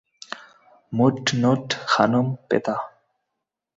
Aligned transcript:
মুট, 0.93 1.23
নুট, 1.35 1.65
খানুম, 1.87 2.27
পেতাহ। 2.49 2.79